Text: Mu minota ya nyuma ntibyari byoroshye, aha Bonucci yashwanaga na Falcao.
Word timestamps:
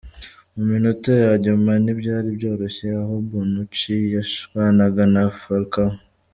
Mu 0.55 0.63
minota 0.71 1.11
ya 1.23 1.31
nyuma 1.43 1.71
ntibyari 1.83 2.27
byoroshye, 2.37 2.87
aha 3.01 3.15
Bonucci 3.29 3.95
yashwanaga 4.15 5.03
na 5.13 5.23
Falcao. 5.39 5.95